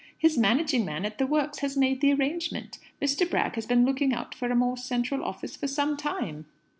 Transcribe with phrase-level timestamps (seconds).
[0.17, 2.79] His managing man at the works has made the arrangement.
[2.99, 3.29] Mr.
[3.29, 6.45] Bragg has been looking out for a more central office for some time."